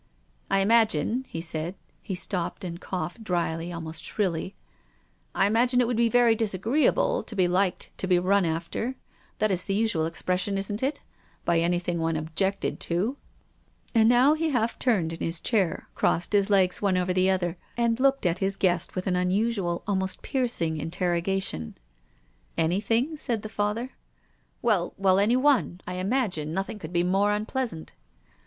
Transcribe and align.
"I 0.49 0.61
imagine," 0.61 1.27
he 1.29 1.41
said,— 1.41 1.75
he 2.01 2.15
stopped 2.15 2.63
and 2.63 2.81
coughed 2.81 3.23
drily, 3.23 3.71
almost 3.71 4.03
shrilly 4.03 4.55
—"I 5.35 5.45
imagine 5.45 5.79
it 5.79 5.85
would 5.85 5.95
be 5.95 6.09
very 6.09 6.33
disagreeable 6.33 7.21
to 7.21 7.35
be 7.35 7.47
liked, 7.47 7.91
to 7.99 8.07
be 8.07 8.17
run 8.17 8.43
after— 8.43 8.95
that 9.37 9.51
is 9.51 9.63
the 9.63 9.75
usual 9.75 10.07
expression, 10.07 10.57
isn't 10.57 10.81
it— 10.81 11.01
by 11.45 11.59
anything 11.59 11.99
one 11.99 12.15
objected 12.15 12.79
to." 12.79 13.15
284 13.93 13.93
TONGUES 13.93 13.93
OF 13.93 13.93
CONSCIENCE. 13.93 14.01
And 14.01 14.09
now 14.09 14.33
he 14.33 14.49
half 14.49 14.79
turned 14.79 15.13
in 15.13 15.19
his 15.23 15.39
chair, 15.39 15.87
crossed 15.93 16.33
his 16.33 16.49
legs 16.49 16.81
one 16.81 16.97
over 16.97 17.13
the 17.13 17.29
other, 17.29 17.57
and 17.77 17.99
looked 17.99 18.25
at 18.25 18.39
his 18.39 18.57
guest 18.57 18.95
with 18.95 19.05
an 19.05 19.15
unusual, 19.15 19.83
almost 19.87 20.23
piercing 20.23 20.79
interroga 20.79 21.43
tion." 21.43 21.75
Anything?" 22.57 23.17
said 23.17 23.43
the 23.43 23.49
Father." 23.49 23.91
Well— 24.63 24.95
well, 24.97 25.19
anyone. 25.19 25.79
I 25.85 25.97
imagine 25.97 26.55
nothing 26.55 26.79
could 26.79 26.91
be 26.91 27.03
more 27.03 27.31
unpleasant." 27.31 27.93